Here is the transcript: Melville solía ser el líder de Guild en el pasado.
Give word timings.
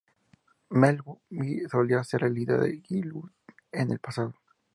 Melville 0.71 1.69
solía 1.69 2.03
ser 2.03 2.23
el 2.23 2.33
líder 2.33 2.59
de 2.61 2.77
Guild 2.81 3.21
en 3.71 3.91
el 3.91 3.99
pasado. 3.99 4.33